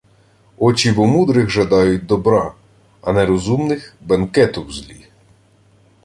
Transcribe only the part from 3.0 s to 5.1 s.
а нерозумних– бенкету в злі.